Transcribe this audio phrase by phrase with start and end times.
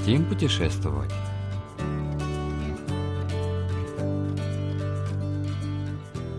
[0.00, 1.12] Хотим путешествовать?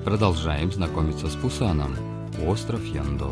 [0.04, 1.96] Продолжаем знакомиться с Пусаном,
[2.48, 3.32] остров Яндо.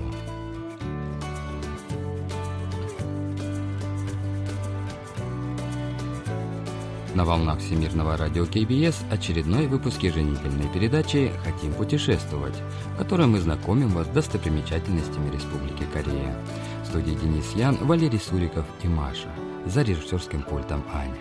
[7.15, 12.55] На волнах Всемирного радио КБС очередной выпуск еженедельной передачи «Хотим путешествовать»,
[12.93, 16.37] в которой мы знакомим вас с достопримечательностями Республики Корея.
[16.83, 19.29] В студии Денис Ян, Валерий Суриков и Маша.
[19.69, 21.13] За режиссерским пультом Аня.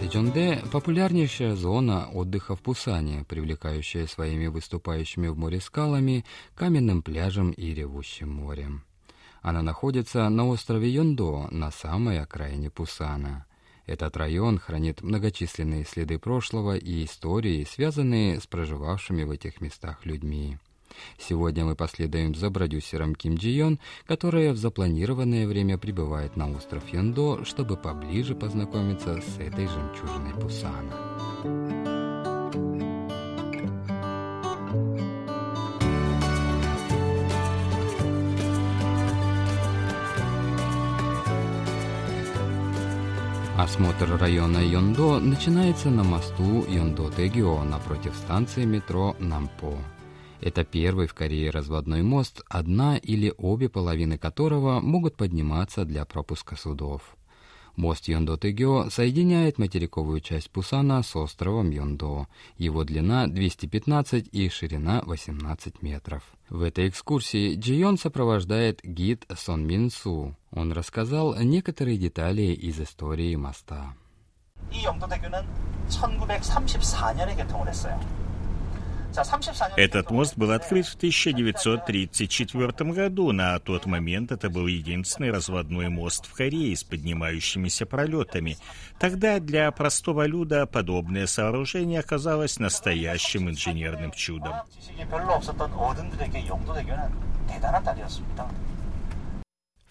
[0.00, 6.24] Тэджонде– популярнейшая зона отдыха в Пусане, привлекающая своими выступающими в море скалами,
[6.56, 8.82] каменным пляжем и ревущим морем.
[9.40, 13.46] Она находится на острове Йондо, на самой окраине Пусана.
[13.88, 20.58] Этот район хранит многочисленные следы прошлого и истории, связанные с проживавшими в этих местах людьми.
[21.18, 26.86] Сегодня мы последуем за продюсером Ким Джи Йон, которая в запланированное время прибывает на остров
[26.92, 31.97] Йондо, чтобы поближе познакомиться с этой жемчужиной Пусана.
[43.68, 49.76] Осмотр района Йондо начинается на мосту Йондо-Тегио напротив станции метро Нампо.
[50.40, 56.56] Это первый в Корее разводной мост, одна или обе половины которого могут подниматься для пропуска
[56.56, 57.17] судов.
[57.77, 62.27] Мост Йондо-Тегё соединяет материковую часть Пусана с островом Йондо.
[62.57, 66.23] Его длина 215 и ширина 18 метров.
[66.49, 70.35] В этой экскурсии Джион сопровождает гид Сон Мин Су.
[70.51, 73.95] Он рассказал некоторые детали из истории моста.
[74.71, 75.45] 이 영도대교는
[75.89, 77.99] 1934년에 개통을 했어요.
[79.76, 83.32] Этот мост был открыт в 1934 году.
[83.32, 88.56] На тот момент это был единственный разводной мост в Корее с поднимающимися пролетами.
[88.98, 94.54] Тогда для простого люда подобное сооружение оказалось настоящим инженерным чудом.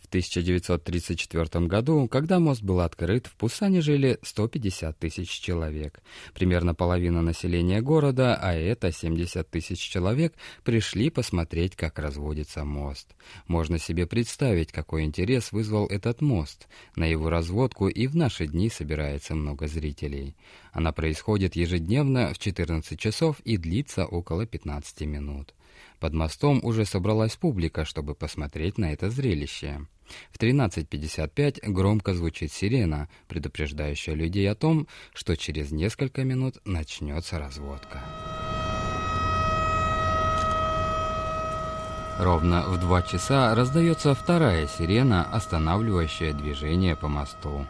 [0.08, 6.00] В 1934 году, когда мост был открыт, в Пусане жили 150 тысяч человек.
[6.34, 13.16] Примерно половина населения города, а это 70 тысяч человек, пришли посмотреть, как разводится мост.
[13.48, 16.70] Можно себе представить, какой интерес вызвал этот мост.
[16.96, 20.38] На его разводку и в наши дни собирается много зрителей.
[20.72, 25.54] Она происходит ежедневно в 14 часов и длится около 15 минут.
[26.00, 29.88] Под мостом уже собралась публика, чтобы посмотреть на это зрелище.
[30.32, 38.04] В 13.55 громко звучит сирена, предупреждающая людей о том, что через несколько минут начнется разводка.
[42.20, 47.68] Ровно в два часа раздается вторая сирена, останавливающая движение по мосту.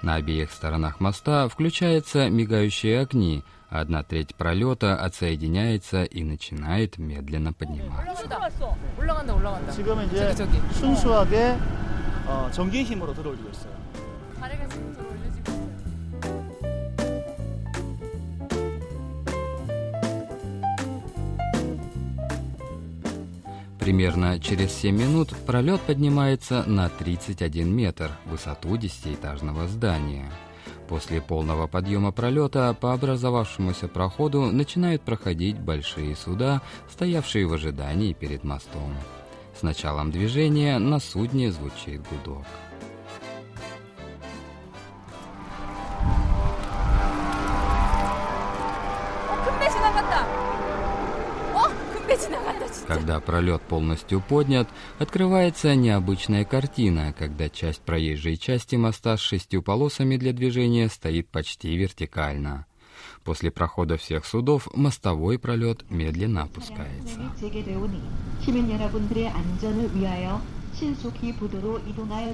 [0.00, 8.28] На обеих сторонах моста включаются мигающие огни, Одна треть пролета отсоединяется и начинает медленно подниматься.
[23.78, 30.30] Примерно через 7 минут пролет поднимается на 31 метр, высоту десятиэтажного здания.
[30.92, 36.60] После полного подъема пролета по образовавшемуся проходу начинают проходить большие суда,
[36.90, 38.94] стоявшие в ожидании перед мостом.
[39.58, 42.44] С началом движения на судне звучит гудок.
[52.94, 54.68] Когда пролет полностью поднят,
[54.98, 61.74] открывается необычная картина, когда часть проезжей части моста с шестью полосами для движения стоит почти
[61.74, 62.66] вертикально.
[63.24, 67.32] После прохода всех судов мостовой пролет медленно опускается.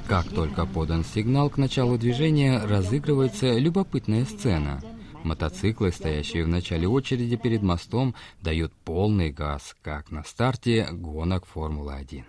[0.09, 4.83] Как только подан сигнал к началу движения, разыгрывается любопытная сцена–
[5.25, 12.25] Мотоциклы, стоящие в начале очереди перед мостом, дают полный газ, как на старте гонок Формулы-1.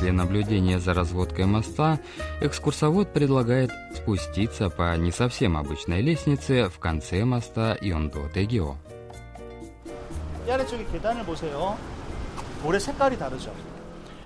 [0.00, 2.00] После наблюдения за разводкой моста
[2.40, 8.76] экскурсовод предлагает спуститься по не совсем обычной лестнице в конце моста Йондо-Тегио.
[10.46, 10.50] 이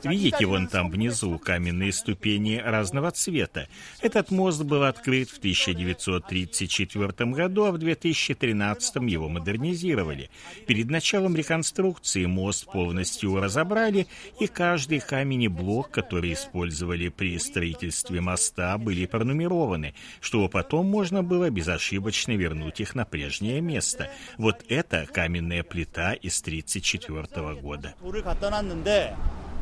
[0.04, 3.68] Видите, вон там внизу каменные ступени разного цвета.
[4.00, 10.30] Этот мост был открыт в 1934 году, а в 2013 его модернизировали.
[10.66, 14.06] Перед началом реконструкции мост полностью разобрали,
[14.40, 21.22] и каждый камень и блок, который использовали при строительстве моста, были пронумерованы, чтобы потом можно
[21.22, 24.10] было безошибочно вернуть их на прежнее место.
[24.38, 27.94] Вот это каменная плита из 1934 года.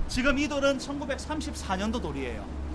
[0.08, 2.68] 지금 이 돌은 1934년도 돌이에요.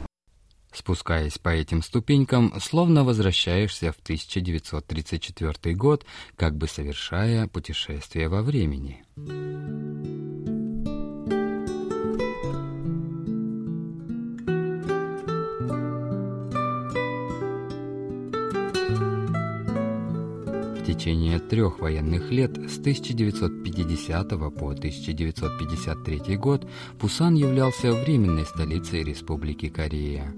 [0.72, 6.06] Спускаясь по этим ступенькам, словно возвращаешься в 1934 год,
[6.36, 9.04] как бы совершая путешествие во времени.
[20.97, 26.67] Течение трех военных лет с 1950 по 1953 год
[26.99, 30.33] Пусан являлся временной столицей Республики Корея.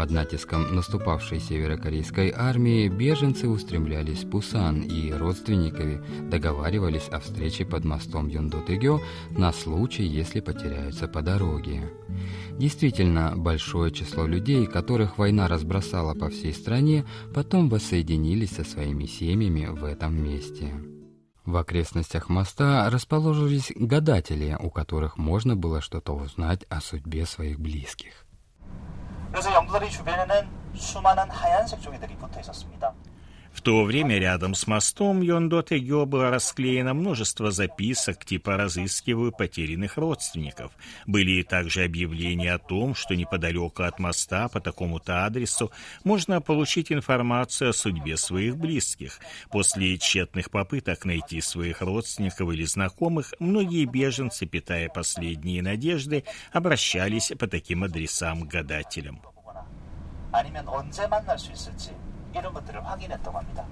[0.00, 6.00] Под натиском наступавшей северокорейской армии беженцы устремлялись в Пусан и родственниками
[6.30, 11.82] договаривались о встрече под мостом Йондотыгё на случай, если потеряются по дороге.
[12.52, 17.04] Действительно, большое число людей, которых война разбросала по всей стране,
[17.34, 20.72] потом воссоединились со своими семьями в этом месте.
[21.44, 28.24] В окрестностях моста расположились гадатели, у которых можно было что-то узнать о судьбе своих близких.
[29.30, 32.92] 그래서 영도다리 주변에는 수많은 하얀색 종이들이 붙어 있었습니다.
[33.59, 40.73] В то время рядом с мостом Йондо-Тегё было расклеено множество записок типа «Разыскиваю потерянных родственников».
[41.07, 45.71] Были также объявления о том, что неподалеку от моста по такому-то адресу
[46.03, 49.19] можно получить информацию о судьбе своих близких.
[49.49, 57.47] После тщетных попыток найти своих родственников или знакомых, многие беженцы, питая последние надежды, обращались по
[57.47, 59.21] таким адресам к гадателям.
[60.31, 61.91] 아니면 언제 만날 수 있을지
[62.33, 63.65] 이런 것들을 확인했다고 합니다.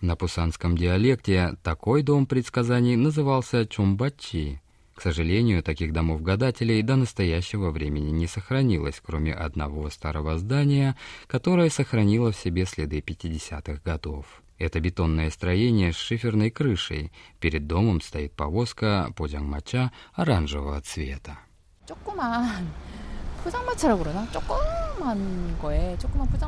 [0.00, 4.60] На пусанском диалекте такой дом предсказаний назывался Чумбачи.
[4.94, 10.94] К сожалению, таких домов гадателей до настоящего времени не сохранилось, кроме одного старого здания,
[11.26, 14.42] которое сохранило в себе следы 50-х годов.
[14.58, 17.10] Это бетонное строение с шиферной крышей.
[17.40, 21.38] Перед домом стоит повозка подянгмача оранжевого цвета.
[21.86, 22.48] 포장마차라고 그러나?
[22.54, 22.87] 조그만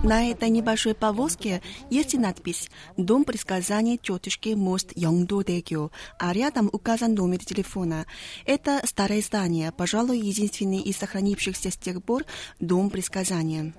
[0.04, 7.40] на этой небольшой повозке есть надпись «Дом предсказаний тетушки мост Йонгдо-Дэгю», а рядом указан номер
[7.46, 8.06] телефона.
[8.46, 12.24] Это старое здание, пожалуй, единственный из сохранившихся с тех пор
[12.60, 13.74] дом предсказания.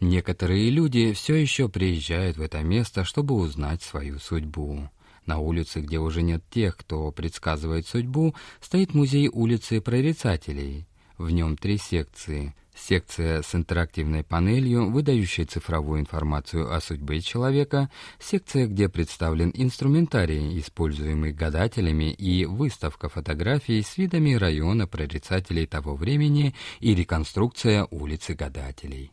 [0.00, 4.88] Некоторые люди все еще приезжают в это место, чтобы узнать свою судьбу.
[5.26, 10.86] На улице, где уже нет тех, кто предсказывает судьбу, стоит музей улицы прорицателей.
[11.18, 12.54] В нем три секции.
[12.74, 21.32] Секция с интерактивной панелью, выдающей цифровую информацию о судьбе человека, секция, где представлен инструментарий, используемый
[21.32, 29.12] гадателями, и выставка фотографий с видами района прорицателей того времени и реконструкция улицы гадателей.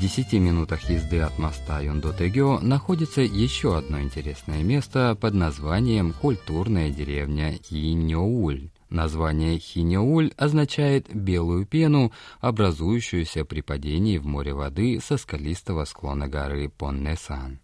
[0.00, 7.58] 10 минутах езды от моста Йондо-Тегё находится еще одно интересное место под названием «Культурная деревня
[7.64, 8.70] Хиньоуль».
[8.90, 16.68] Название Хиньоуль означает «белую пену», образующуюся при падении в море воды со скалистого склона горы
[16.68, 17.58] Поннесан.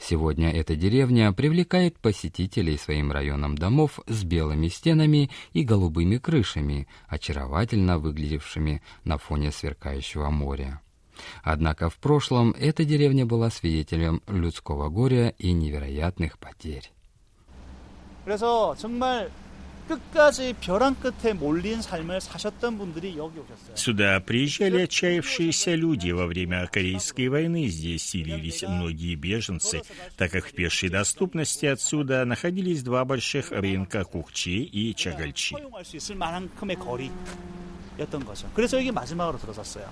[0.00, 7.98] Сегодня эта деревня привлекает посетителей своим районом домов с белыми стенами и голубыми крышами, очаровательно
[7.98, 10.80] выглядевшими на фоне сверкающего моря.
[11.43, 16.91] Однако в прошлом эта деревня была свидетелем людского горя и невероятных потерь.
[18.25, 19.29] 그래서 정말
[19.87, 23.75] 끝까지 벼랑 끝에 몰린 삶을 사셨던 분들이 여기 오셨어요.
[23.75, 27.67] Сюда приезжали отчаявшиеся люди во время Корейской войны.
[27.67, 29.81] Здесь селились многие беженцы,
[30.15, 35.57] так как в пешей доступности отсюда находились два больших рынка Кукчи и Чагальчи.
[38.55, 39.89] 그래서 여기 마지막으로 들어섰어요.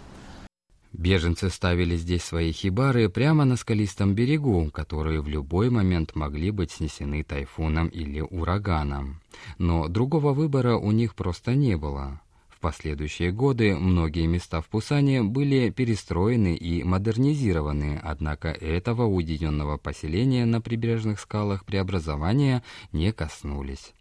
[0.99, 6.71] Беженцы ставили здесь свои хибары прямо на скалистом берегу, которые в любой момент могли быть
[6.71, 9.21] снесены тайфуном или ураганом.
[9.59, 12.23] Но другого выбора у них просто не было.
[12.49, 20.47] В последующие годы многие места в Пусане были перестроены и модернизированы, однако этого уединенного поселения
[20.47, 22.62] на прибрежных скалах преобразования
[22.93, 23.93] не коснулись.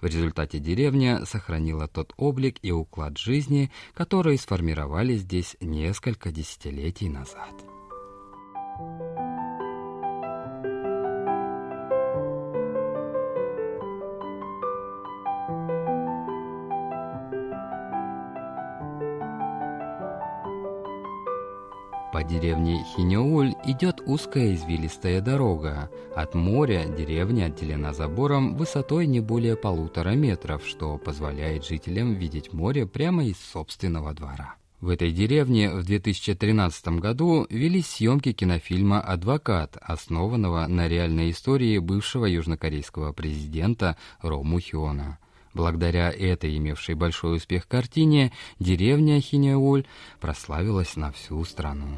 [0.00, 7.54] В результате деревня сохранила тот облик и уклад жизни, которые сформировались здесь несколько десятилетий назад.
[22.20, 25.88] По деревне Хинеуль идет узкая извилистая дорога.
[26.14, 32.86] От моря деревня отделена забором высотой не более полутора метров, что позволяет жителям видеть море
[32.86, 34.56] прямо из собственного двора.
[34.82, 42.26] В этой деревне в 2013 году велись съемки кинофильма «Адвокат», основанного на реальной истории бывшего
[42.26, 45.18] южнокорейского президента Ро Мухиона.
[45.52, 49.84] Благодаря этой имевшей большой успех картине деревня Хинеуль
[50.20, 51.96] прославилась на всю страну.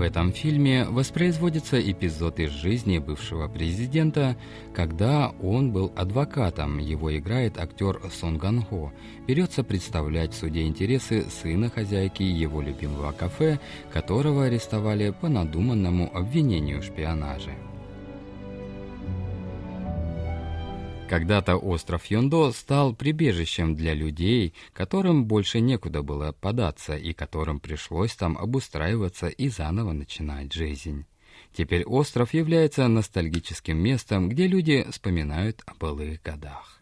[0.00, 4.34] В этом фильме воспроизводится эпизод из жизни бывшего президента,
[4.72, 6.78] когда он был адвокатом.
[6.78, 8.94] Его играет актер Сон Ган Хо.
[9.28, 13.60] Берется представлять в суде интересы сына хозяйки его любимого кафе,
[13.92, 17.52] которого арестовали по надуманному обвинению в шпионаже.
[21.10, 28.14] Когда-то остров Йондо стал прибежищем для людей, которым больше некуда было податься и которым пришлось
[28.14, 31.06] там обустраиваться и заново начинать жизнь.
[31.52, 36.79] Теперь остров является ностальгическим местом, где люди вспоминают о былых годах.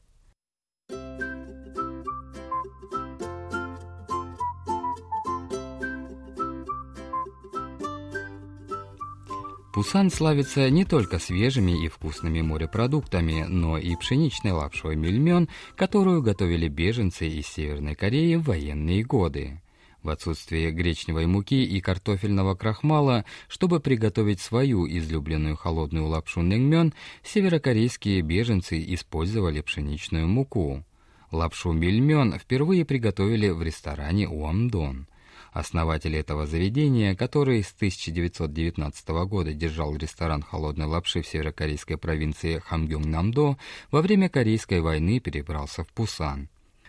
[9.78, 16.66] Пусан славится не только свежими и вкусными морепродуктами, но и пшеничной лапшой мельмен, которую готовили
[16.66, 19.62] беженцы из Северной Кореи в военные годы.
[20.02, 26.92] В отсутствие гречневой муки и картофельного крахмала, чтобы приготовить свою излюбленную холодную лапшу нэнгмён,
[27.22, 30.82] северокорейские беженцы использовали пшеничную муку.
[31.30, 35.06] Лапшу мельмен впервые приготовили в ресторане Уамдон.
[35.52, 43.56] Основатель этого заведения, который с 1919 года держал ресторан холодной лапши в северокорейской провинции Хамгюнг-Намдо,
[43.90, 46.48] во время Корейской войны перебрался в Пусан.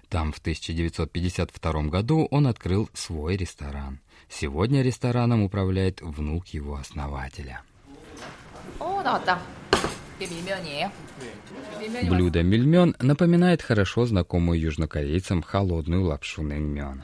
[0.10, 4.00] Там в 1952 году он открыл свой ресторан.
[4.28, 7.62] Сегодня рестораном управляет внук его основателя.
[8.80, 9.40] О, да, да.
[12.10, 17.04] Блюдо мельмен напоминает хорошо знакомую южнокорейцам холодную лапшу нэнмён.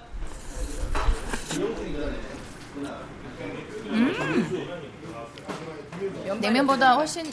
[6.44, 7.26] 냉면보다 훨씬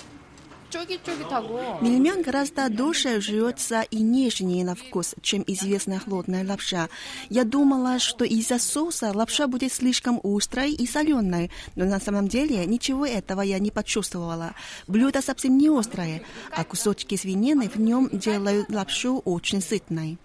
[0.69, 6.89] 쫄깃쫄깃하고 Мельмен гораздо дольше жрется и нежнее на вкус, чем известная холодная лапша.
[7.29, 12.65] Я думала, что из-за соуса лапша будет слишком острой и соленой, но на самом деле
[12.65, 14.55] ничего этого я не почувствовала.
[14.87, 20.17] Блюдо совсем не острое, а кусочки свинины в нем делают лапшу очень сытной.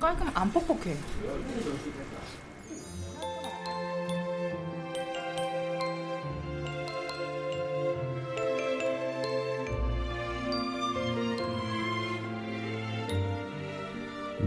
[0.00, 0.96] 깔끔 안 뻑뻑해.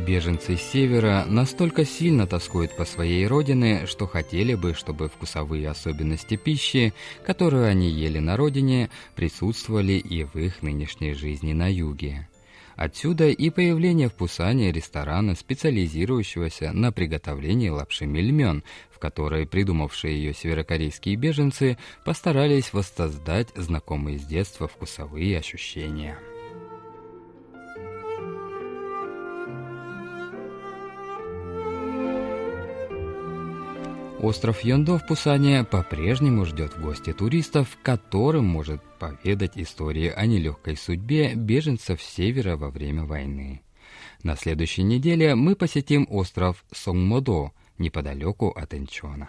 [0.06, 6.36] Беженцы с севера настолько сильно тоскуют по своей родине, что хотели бы, чтобы вкусовые особенности
[6.36, 6.94] пищи,
[7.24, 12.28] которую они ели на родине, присутствовали и в их нынешней жизни на юге.
[12.76, 20.34] Отсюда и появление в Пусане ресторана, специализирующегося на приготовлении лапши мельмен, в которой придумавшие ее
[20.34, 26.16] северокорейские беженцы постарались воссоздать знакомые с детства вкусовые ощущения.
[34.26, 40.76] Остров Йондо в Пусане по-прежнему ждет в гости туристов, которым может поведать истории о нелегкой
[40.76, 43.62] судьбе беженцев севера во время войны.
[44.24, 49.28] На следующей неделе мы посетим остров Сонгмодо, неподалеку от Инчона.